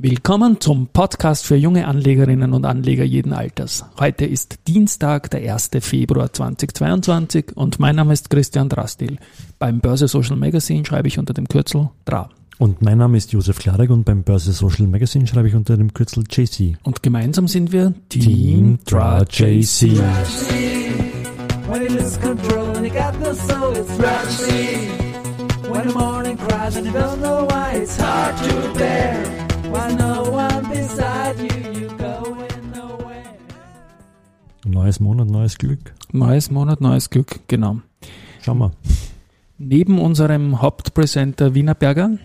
[0.00, 3.84] Willkommen zum Podcast für junge Anlegerinnen und Anleger jeden Alters.
[3.98, 5.70] Heute ist Dienstag, der 1.
[5.80, 9.18] Februar 2022 und mein Name ist Christian Drastil.
[9.58, 12.30] Beim Börse Social Magazine schreibe ich unter dem Kürzel DRA.
[12.58, 15.92] Und mein Name ist Josef Klarek und beim Börse Social Magazine schreibe ich unter dem
[15.92, 16.76] Kürzel JC.
[16.84, 19.98] Und gemeinsam sind wir Team, Team DRA JC.
[25.70, 29.47] When the morning cries and you don't know why it's hard to bear.
[34.64, 35.94] Neues Monat, neues Glück.
[36.12, 37.80] Neues Monat, neues Glück, genau.
[38.40, 38.72] Schauen wir.
[39.58, 42.18] Neben unserem Hauptpräsenter Wienerberger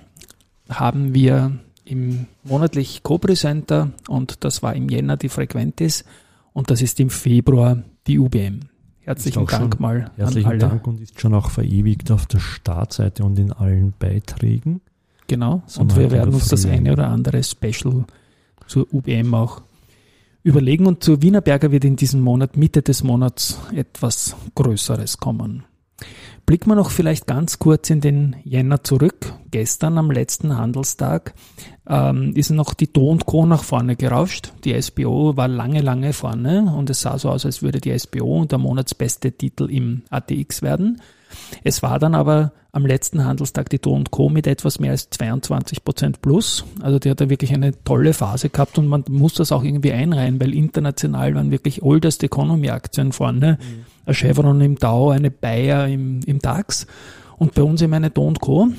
[0.70, 6.06] haben wir im monatlich Co-Präsenter und das war im Jänner die Frequentis
[6.54, 8.62] und das ist im Februar die UBM.
[9.02, 10.60] Herzlichen Dank mal herzlichen an alle.
[10.60, 14.80] Dank und ist schon auch verewigt auf der Startseite und in allen Beiträgen.
[15.28, 15.64] Genau.
[15.78, 18.06] Und wir werden uns das eine oder andere Special
[18.68, 19.62] zur UBM auch
[20.44, 20.86] überlegen.
[20.86, 25.64] Und zur Wienerberger wird in diesem Monat, Mitte des Monats, etwas Größeres kommen.
[26.46, 29.34] Blicken wir noch vielleicht ganz kurz in den Jänner zurück.
[29.52, 31.34] Gestern am letzten Handelstag
[31.88, 33.46] ähm, ist noch die Do Co.
[33.46, 34.52] nach vorne gerauscht.
[34.66, 38.44] Die SBO war lange, lange vorne und es sah so aus, als würde die SBO
[38.44, 41.02] der monatsbeste Titel im ATX werden.
[41.64, 44.30] Es war dann aber am letzten Handelstag die Do Co.
[44.30, 46.66] mit etwas mehr als 22 Prozent plus.
[46.82, 49.92] Also die hat da wirklich eine tolle Phase gehabt und man muss das auch irgendwie
[49.92, 53.60] einreihen, weil international waren wirklich oldest Economy Aktien vorne.
[53.60, 53.86] Mhm.
[54.06, 56.88] Ein Chevron im Dow, eine Bayer im, im DAX
[57.38, 58.70] und bei uns eben eine Do Co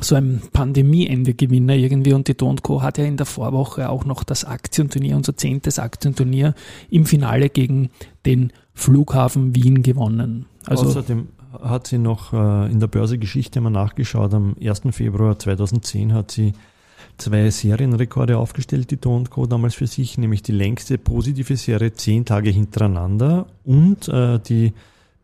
[0.00, 2.82] so ein Pandemie-Ende-Gewinner irgendwie und die Do Co.
[2.82, 6.54] hat ja in der Vorwoche auch noch das Aktienturnier, unser zehntes Aktienturnier
[6.90, 7.90] im Finale gegen
[8.26, 10.46] den Flughafen Wien gewonnen.
[10.66, 11.28] Also Außerdem
[11.62, 14.34] hat sie noch äh, in der Börsegeschichte mal nachgeschaut.
[14.34, 14.82] Am 1.
[14.90, 16.52] Februar 2010 hat sie
[17.18, 19.46] zwei Serienrekorde aufgestellt, die Do Co.
[19.46, 24.72] damals für sich, nämlich die längste positive Serie zehn Tage hintereinander und äh, die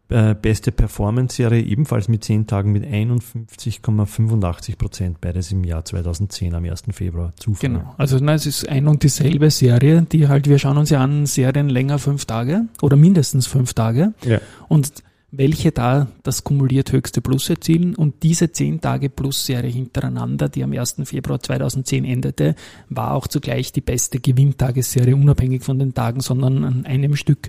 [0.09, 6.65] äh, beste Performance-Serie ebenfalls mit zehn Tagen mit 51,85 Prozent, beides im Jahr 2010 am
[6.65, 6.85] 1.
[6.91, 7.33] Februar.
[7.37, 7.71] Zufall.
[7.71, 11.03] Genau, also nein, es ist ein und dieselbe Serie, die halt, wir schauen uns ja
[11.03, 14.41] an, Serien länger fünf Tage oder mindestens fünf Tage ja.
[14.69, 17.95] und welche da das kumuliert höchste Plus erzielen.
[17.95, 20.97] Und diese 10 Tage Plus-Serie hintereinander, die am 1.
[21.05, 22.55] Februar 2010 endete,
[22.91, 27.49] war auch zugleich die beste Gewinntagesserie, unabhängig von den Tagen, sondern an einem Stück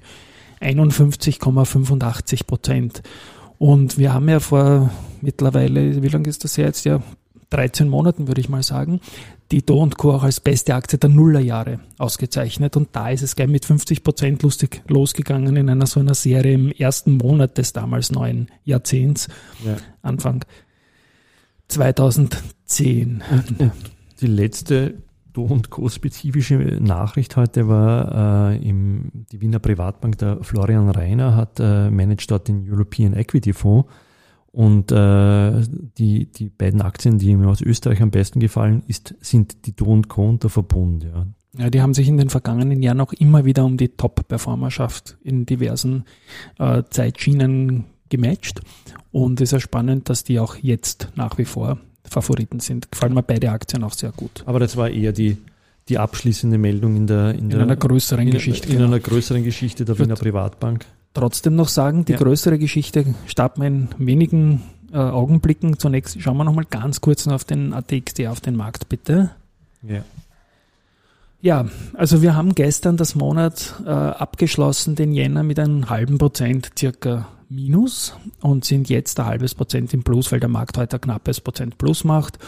[0.62, 3.04] 51,85 Prozent.
[3.60, 4.90] Und wir haben ja vor
[5.22, 6.86] mittlerweile, wie lange ist das jetzt?
[6.86, 7.02] Ja,
[7.54, 9.00] 13 Monaten würde ich mal sagen,
[9.52, 10.14] die Do Co.
[10.14, 12.76] auch als beste Aktie der Nullerjahre ausgezeichnet.
[12.76, 16.54] Und da ist es gleich mit 50 Prozent lustig losgegangen in einer so einer Serie
[16.54, 19.28] im ersten Monat des damals neuen Jahrzehnts,
[19.64, 19.78] ja.
[20.02, 20.44] Anfang
[21.68, 23.24] 2010.
[23.60, 23.74] Und
[24.20, 24.96] die letzte
[25.34, 25.90] Do Co.
[25.90, 32.32] spezifische Nachricht heute war, äh, im, die Wiener Privatbank, der Florian Reiner hat äh, managt
[32.32, 33.88] dort den European Equity Fonds
[34.54, 35.64] und äh,
[35.98, 40.00] die, die beiden Aktien, die mir aus Österreich am besten gefallen, ist, sind die Do
[40.08, 40.30] Co.
[40.30, 41.04] und der Verbund.
[41.04, 41.26] Ja.
[41.58, 45.48] ja, die haben sich in den vergangenen Jahren auch immer wieder um die Top-Performerschaft in
[45.48, 46.06] diversen
[46.60, 48.62] äh, Zeitschienen gematcht.
[49.12, 52.92] Und es ist ja spannend, dass die auch jetzt nach wie vor Favoriten sind.
[52.92, 54.44] Gefallen mir beide Aktien auch sehr gut.
[54.46, 55.38] Aber das war eher die,
[55.90, 58.70] die abschließende Meldung in der, in, in der, einer größeren in, Geschichte.
[58.70, 62.18] In, in einer größeren Geschichte der Wiener Privatbank trotzdem noch sagen, die ja.
[62.18, 65.80] größere Geschichte starten wir in wenigen äh, Augenblicken.
[65.80, 69.32] Zunächst schauen wir nochmal ganz kurz auf den ATXD, auf den Markt, bitte.
[69.82, 70.04] Ja.
[71.42, 76.72] Ja, also wir haben gestern das Monat äh, abgeschlossen, den Jänner mit einem halben Prozent
[76.80, 81.02] circa Minus und sind jetzt ein halbes Prozent im Plus, weil der Markt heute ein
[81.02, 82.40] knappes Prozent Plus macht.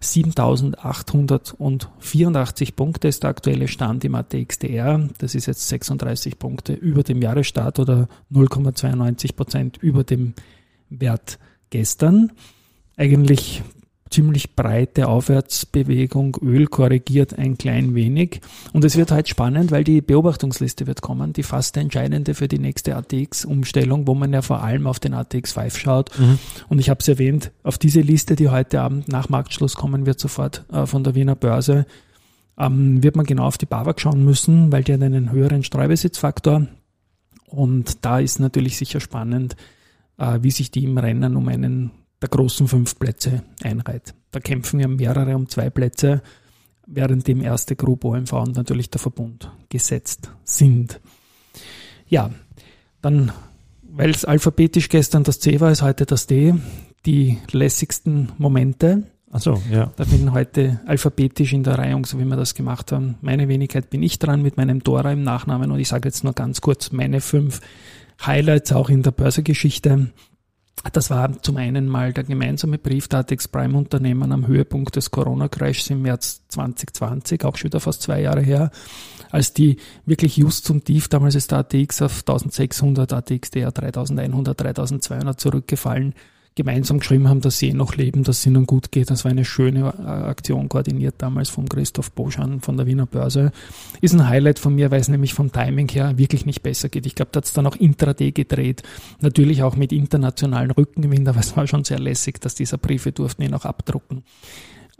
[0.00, 5.08] 7884 Punkte ist der aktuelle Stand im ATXDR.
[5.18, 10.34] Das ist jetzt 36 Punkte über dem Jahresstart oder 0,92 Prozent über dem
[10.90, 11.38] Wert
[11.70, 12.32] gestern.
[12.96, 13.62] Eigentlich
[14.10, 16.36] ziemlich breite Aufwärtsbewegung.
[16.42, 18.40] Öl korrigiert ein klein wenig.
[18.72, 22.58] Und es wird halt spannend, weil die Beobachtungsliste wird kommen, die fast entscheidende für die
[22.58, 26.18] nächste ATX-Umstellung, wo man ja vor allem auf den ATX 5 schaut.
[26.18, 26.38] Mhm.
[26.68, 30.20] Und ich habe es erwähnt, auf diese Liste, die heute Abend nach Marktschluss kommen wird,
[30.20, 31.86] sofort äh, von der Wiener Börse,
[32.58, 36.66] ähm, wird man genau auf die BAWAG schauen müssen, weil die hat einen höheren Streubesitzfaktor.
[37.46, 39.56] Und da ist natürlich sicher spannend,
[40.18, 44.14] äh, wie sich die im Rennen um einen der großen fünf Plätze einreiht.
[44.30, 46.22] Da kämpfen ja mehrere um zwei Plätze,
[46.86, 51.00] während dem erste Group OMV und natürlich der Verbund gesetzt sind.
[52.08, 52.30] Ja,
[53.02, 53.32] dann,
[53.82, 56.54] weil es alphabetisch gestern das C war, ist heute das D.
[57.04, 59.92] Die lässigsten Momente Achso, ja.
[59.96, 63.16] Da bin heute alphabetisch in der Reihung, so wie wir das gemacht haben.
[63.20, 66.32] Meine Wenigkeit bin ich dran mit meinem Dora im Nachnamen und ich sage jetzt nur
[66.32, 67.60] ganz kurz meine fünf
[68.24, 70.08] Highlights auch in der Börsegeschichte.
[70.92, 75.10] Das war zum einen mal der gemeinsame Brief der ATX Prime Unternehmen am Höhepunkt des
[75.10, 78.70] Corona-Crashs im März 2020, auch schon wieder fast zwei Jahre her,
[79.30, 79.76] als die
[80.06, 86.14] wirklich just zum Tief, damals ist der ATX auf 1600, ATX der 3100, 3200 zurückgefallen,
[86.54, 89.10] gemeinsam geschrieben haben, dass sie eh noch leben, dass es ihnen gut geht.
[89.10, 93.52] Das war eine schöne äh, Aktion, koordiniert damals von Christoph Boschan von der Wiener Börse.
[94.00, 97.06] Ist ein Highlight von mir, weil es nämlich vom Timing her wirklich nicht besser geht.
[97.06, 98.82] Ich glaube, da hat es dann auch intraday gedreht.
[99.20, 103.42] Natürlich auch mit internationalen Rückengewinn, aber es war schon sehr lässig, dass dieser Briefe durften
[103.42, 104.24] ihn auch abdrucken,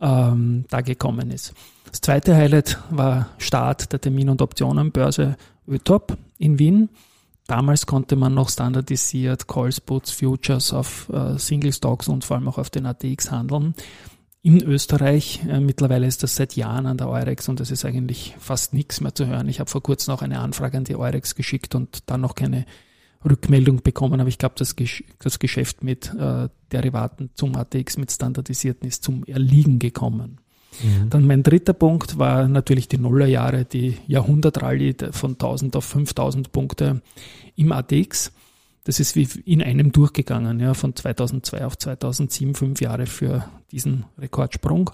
[0.01, 1.55] ähm, da gekommen ist.
[1.91, 5.37] Das zweite Highlight war Start der Termin- und Optionenbörse
[5.67, 6.89] ÖTOP in Wien.
[7.49, 12.47] Damals konnte man noch standardisiert Calls, Puts, Futures auf äh, Single Stocks und vor allem
[12.47, 13.75] auch auf den ATX handeln.
[14.43, 18.37] In Österreich, äh, mittlerweile ist das seit Jahren an der Eurex und es ist eigentlich
[18.39, 19.49] fast nichts mehr zu hören.
[19.49, 22.67] Ich habe vor kurzem auch eine Anfrage an die Eurex geschickt und dann noch keine
[23.25, 28.13] Rückmeldung bekommen, aber ich glaube, das, Gesch das Geschäft mit äh, Derivaten zum ATX mit
[28.13, 30.39] standardisierten ist zum Erliegen gekommen.
[30.83, 31.11] Mhm.
[31.11, 37.03] Dann mein dritter Punkt war natürlich die Nullerjahre, die Jahrhundertrallye von 1000 auf 5000 Punkte
[37.57, 38.33] im ATX.
[38.85, 44.07] Das ist wie in einem durchgegangen, ja, von 2002 auf 2007, fünf Jahre für diesen
[44.19, 44.91] Rekordsprung.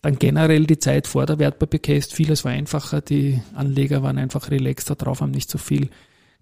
[0.00, 4.94] Dann generell die Zeit vor der Wertpapiercase, vieles war einfacher, die Anleger waren einfach relaxter
[4.94, 5.90] drauf, haben nicht so viel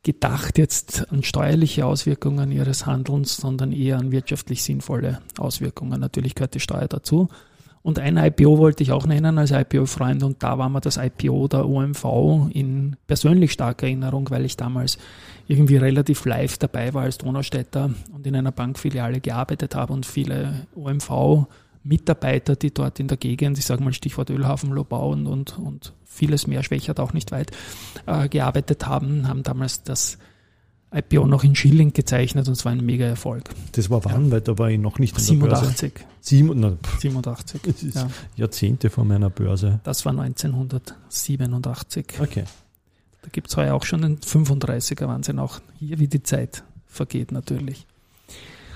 [0.03, 6.00] gedacht jetzt an steuerliche Auswirkungen ihres Handelns, sondern eher an wirtschaftlich sinnvolle Auswirkungen.
[6.00, 7.29] Natürlich gehört die Steuer dazu.
[7.82, 11.49] Und ein IPO wollte ich auch nennen als IPO-Freund und da war mir das IPO
[11.49, 14.99] der OMV in persönlich starker Erinnerung, weil ich damals
[15.49, 20.67] irgendwie relativ live dabei war als Donaustädter und in einer Bankfiliale gearbeitet habe und viele
[20.76, 21.46] OMV
[21.84, 25.93] Mitarbeiter, die dort in der Gegend, ich sage mal Stichwort Ölhafen, Lobau und, und, und
[26.05, 27.50] vieles mehr, Schwächert auch nicht weit,
[28.06, 30.19] äh, gearbeitet haben, haben damals das
[30.93, 33.50] IPO noch in Schilling gezeichnet und es war ein mega Erfolg.
[33.73, 34.27] Das war wann?
[34.27, 34.33] Ja.
[34.33, 35.94] Weil da war ich noch nicht in 87.
[35.94, 36.12] der Börse.
[36.21, 37.00] 87.
[37.00, 37.61] 87.
[37.62, 38.09] Das ist ja.
[38.37, 39.81] Jahrzehnte vor meiner Börse.
[39.85, 42.21] Das war 1987.
[42.21, 42.44] Okay.
[43.23, 47.33] Da gibt es heuer auch schon den 35er Wahnsinn, auch hier wie die Zeit vergeht
[47.33, 47.87] natürlich.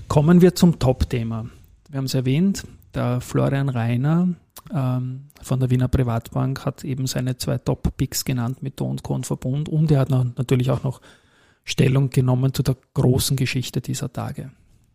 [0.08, 1.46] Kommen wir zum Top-Thema.
[1.90, 2.64] Wir haben es erwähnt,
[2.94, 4.28] der Florian Reiner
[4.72, 9.14] ähm, von der Wiener Privatbank hat eben seine zwei Top-Picks genannt mit Do und Co.
[9.14, 11.00] und Verbund und er hat noch, natürlich auch noch
[11.66, 14.50] Stellung genommen zu der großen Geschichte dieser Tage.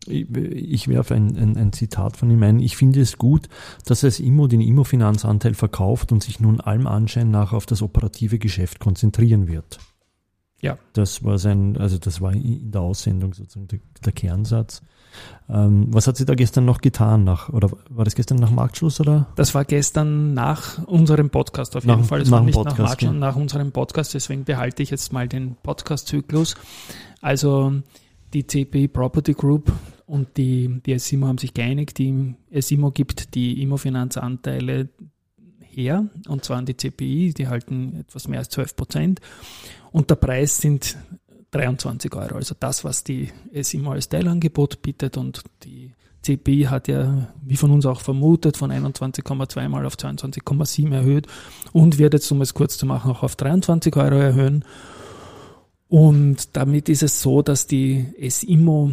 [0.06, 2.58] Ich, ich werfe ein, ein, ein, Zitat von ihm ein.
[2.58, 3.48] Ich finde es gut,
[3.84, 8.40] dass es Immo den Immofinanzanteil verkauft und sich nun allem Anschein nach auf das operative
[8.40, 9.78] Geschäft konzentrieren wird.
[10.62, 10.78] Ja.
[10.92, 14.82] Das war sein, also das war in der Aussendung sozusagen der, der Kernsatz.
[15.48, 17.24] Ähm, was hat sie da gestern noch getan?
[17.24, 19.00] Nach, oder war das gestern nach Marktschluss?
[19.00, 19.26] Oder?
[19.34, 22.22] Das war gestern nach unserem Podcast auf jeden nach, Fall.
[22.22, 23.18] Es war nicht Podcast, nach Marktschluss, ja.
[23.18, 24.14] nach unserem Podcast.
[24.14, 26.54] Deswegen behalte ich jetzt mal den Podcast-Zyklus.
[27.20, 27.74] Also
[28.32, 29.72] die CPI Property Group
[30.06, 31.98] und die, die SIMO haben sich geeinigt.
[31.98, 34.88] Die SIMO gibt die Immofinanzanteile
[35.60, 39.20] her, und zwar an die CPI, die halten etwas mehr als 12 Prozent.
[39.92, 40.96] Und der Preis sind
[41.52, 42.36] 23 Euro.
[42.36, 45.92] Also das, was die SIMO als Teilangebot bietet und die
[46.22, 51.26] CPI hat ja, wie von uns auch vermutet, von 21,2 mal auf 22,7 erhöht
[51.72, 54.64] und wird jetzt, um es kurz zu machen, auch auf 23 Euro erhöhen.
[55.88, 58.92] Und damit ist es so, dass die SIMO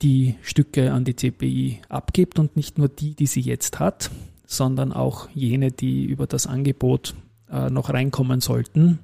[0.00, 4.10] die Stücke an die CPI abgibt und nicht nur die, die sie jetzt hat,
[4.46, 7.14] sondern auch jene, die über das Angebot
[7.50, 8.98] äh, noch reinkommen sollten,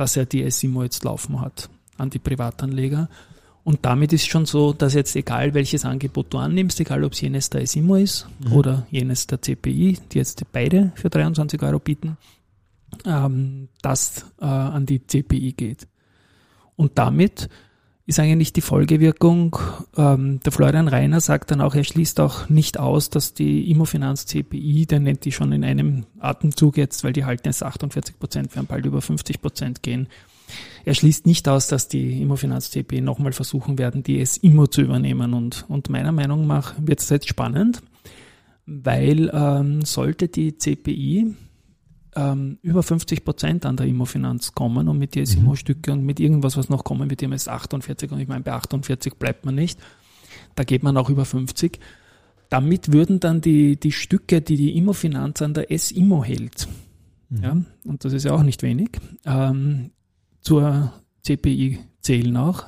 [0.00, 3.10] dass er die SIMO jetzt laufen hat an die Privatanleger.
[3.64, 7.20] Und damit ist schon so, dass jetzt egal welches Angebot du annimmst, egal ob es
[7.20, 8.52] jenes der SIMO ist mhm.
[8.54, 12.16] oder jenes der CPI, die jetzt beide für 23 Euro bieten,
[13.04, 15.86] ähm, das äh, an die CPI geht.
[16.76, 17.50] Und damit
[18.10, 19.56] ist eigentlich die Folgewirkung,
[19.96, 24.26] ähm, der Florian Reiner sagt dann auch, er schließt auch nicht aus, dass die Immofinanz
[24.26, 28.56] CPI, der nennt die schon in einem Atemzug jetzt, weil die halten jetzt 48 Prozent,
[28.56, 30.08] werden bald über 50 Prozent gehen,
[30.84, 34.80] er schließt nicht aus, dass die Immofinanz CP nochmal versuchen werden, die es immer zu
[34.80, 35.32] übernehmen.
[35.32, 37.80] Und, und meiner Meinung nach wird es jetzt spannend,
[38.66, 41.36] weil ähm, sollte die CPI
[42.16, 46.56] ähm, über 50 Prozent an der Immofinanz kommen und mit die Immo-Stücke und mit irgendwas,
[46.56, 49.78] was noch kommen wird, haben jetzt 48 und ich meine, bei 48 bleibt man nicht.
[50.54, 51.78] Da geht man auch über 50.
[52.48, 56.68] Damit würden dann die, die Stücke, die die Immofinanz an der S-Immo hält,
[57.28, 57.42] mhm.
[57.42, 58.90] ja, und das ist ja auch nicht wenig,
[59.24, 59.90] ähm,
[60.40, 62.66] zur CPI zählen auch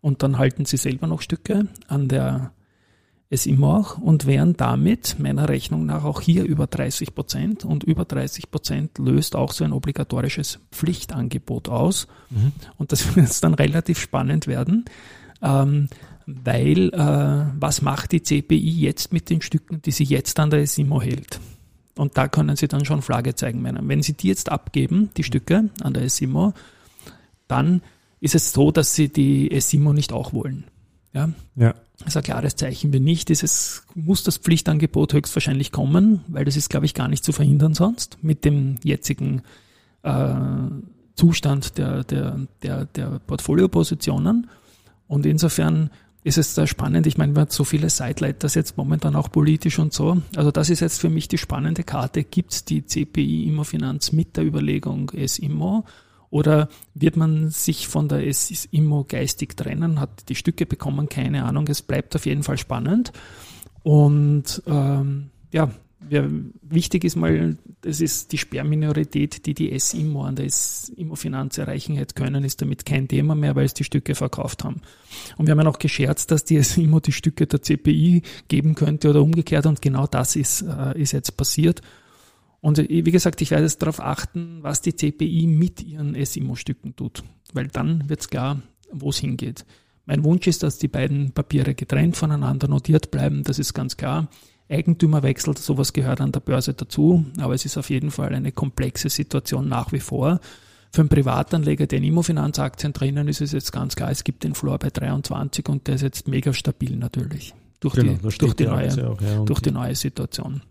[0.00, 2.52] und dann halten sie selber noch Stücke an der
[3.30, 7.82] es immer auch und wären damit meiner Rechnung nach auch hier über 30 Prozent und
[7.82, 12.06] über 30 Prozent löst auch so ein obligatorisches Pflichtangebot aus.
[12.30, 12.52] Mhm.
[12.76, 14.84] Und das wird jetzt dann relativ spannend werden,
[15.42, 15.88] ähm,
[16.26, 20.66] weil äh, was macht die CPI jetzt mit den Stücken, die sie jetzt an der
[20.66, 21.40] SIMO hält?
[21.96, 23.88] Und da können Sie dann schon Fragezeichen meinen.
[23.88, 26.52] Wenn Sie die jetzt abgeben, die Stücke an der SIMO,
[27.46, 27.82] dann
[28.20, 30.64] ist es so, dass Sie die SIMO nicht auch wollen.
[31.14, 31.30] Ja.
[31.56, 31.74] ja.
[31.98, 32.92] Das ist ein klares Zeichen.
[32.92, 37.08] Wenn nicht, ist es, muss das Pflichtangebot höchstwahrscheinlich kommen, weil das ist, glaube ich, gar
[37.08, 39.42] nicht zu verhindern sonst mit dem jetzigen
[40.02, 40.34] äh,
[41.14, 44.50] Zustand der, der, der, der Portfoliopositionen.
[45.06, 45.90] Und insofern
[46.24, 47.06] ist es da spannend.
[47.06, 50.20] Ich meine, man hat so viele Sideleiters jetzt momentan auch politisch und so.
[50.34, 52.24] Also das ist jetzt für mich die spannende Karte.
[52.24, 55.84] Gibt es die CPI Immofinanz mit der Überlegung S-Immo?
[56.34, 60.00] Oder wird man sich von der S-Immo geistig trennen?
[60.00, 61.08] Hat die Stücke bekommen?
[61.08, 61.68] Keine Ahnung.
[61.68, 63.12] Es bleibt auf jeden Fall spannend.
[63.84, 65.70] Und ähm, ja,
[66.10, 66.28] ja,
[66.60, 72.16] wichtig ist mal, das ist die Sperrminorität, die die S-Immo an der S-Immo-Finanz erreichen hätte
[72.16, 74.82] können, ist damit kein Thema mehr, weil es die Stücke verkauft haben.
[75.36, 79.10] Und wir haben ja noch gescherzt, dass die S-Immo die Stücke der CPI geben könnte
[79.10, 81.80] oder umgekehrt und genau das ist, äh, ist jetzt passiert.
[82.64, 86.96] Und äh, wie gesagt, ich werde jetzt darauf achten, was die CPI mit ihren S-Immo-Stücken
[86.96, 89.66] tut, weil dann wird es klar, wo es hingeht.
[90.06, 94.28] Mein Wunsch ist, dass die beiden Papiere getrennt voneinander notiert bleiben, das ist ganz klar.
[94.70, 99.10] Eigentümerwechsel, sowas gehört an der Börse dazu, aber es ist auf jeden Fall eine komplexe
[99.10, 100.40] Situation nach wie vor.
[100.90, 104.54] Für einen Privatanleger, der in Immofinanzaktien drinnen ist, ist jetzt ganz klar, es gibt den
[104.54, 107.52] Floor bei 23 und der ist jetzt mega stabil natürlich.
[107.80, 110.62] Durch, genau, die, durch, die, neue, auch, ja, durch die neue Situation.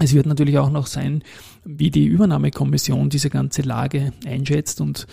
[0.00, 1.22] Es wird natürlich auch noch sein,
[1.64, 5.06] wie die Übernahmekommission diese ganze Lage einschätzt und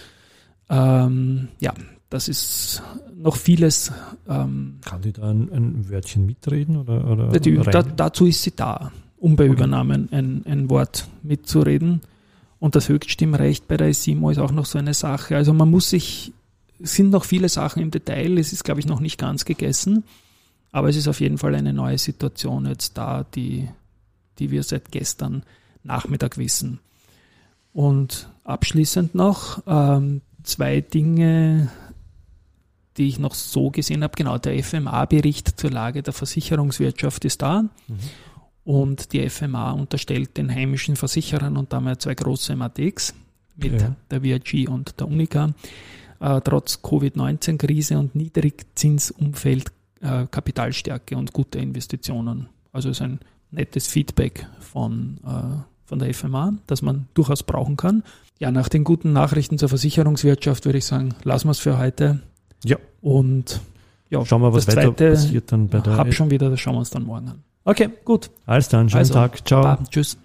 [0.70, 1.74] ähm, ja,
[2.10, 2.84] das ist
[3.16, 3.92] noch vieles.
[4.28, 6.78] Ähm, Kann die da ein, ein Wörtchen mitreden?
[6.78, 9.54] Oder, oder die, da, dazu ist sie da, um bei okay.
[9.54, 12.02] Übernahmen ein, ein Wort mitzureden.
[12.60, 15.36] Und das Höchststimmrecht bei der SIMO ist auch noch so eine Sache.
[15.36, 16.34] Also man muss sich,
[16.80, 20.04] es sind noch viele Sachen im Detail, es ist, glaube ich, noch nicht ganz gegessen.
[20.72, 23.68] Aber es ist auf jeden Fall eine neue Situation jetzt da, die,
[24.42, 25.44] die wir seit gestern
[25.84, 26.80] Nachmittag wissen.
[27.74, 31.70] Und abschließend noch ähm, zwei Dinge,
[32.98, 34.14] die ich noch so gesehen habe.
[34.18, 37.62] Genau, der FMA-Bericht zur Lage der Versicherungswirtschaft ist da.
[37.62, 37.70] Mhm.
[38.64, 43.14] Und die FMA unterstellt den heimischen Versicherern und damit zwei große MATX
[43.58, 43.96] mit ja.
[44.10, 45.54] der VIG und der Unica,
[46.20, 49.72] äh, trotz Covid-19-Krise und Niedrigzinsumfeld
[50.02, 52.50] äh, Kapitalstärke und gute Investitionen.
[52.72, 53.20] Also ist ein
[53.52, 58.04] nettes Feedback von, äh, von der FMA, das man durchaus brauchen kann.
[58.40, 62.22] Ja, nach den guten Nachrichten zur Versicherungswirtschaft würde ich sagen, lassen wir es für heute.
[62.64, 62.78] Ja.
[63.02, 63.62] Und
[64.10, 65.98] ja, schauen wir, was weiter zweite, passiert dann bei der.
[65.98, 67.44] Hab schon wieder, das schauen wir uns dann morgen an.
[67.64, 68.32] Okay, gut.
[68.46, 69.48] Alles dann, schönen also, Tag.
[69.48, 69.62] Ciao.
[69.62, 70.18] Baba, tschüss.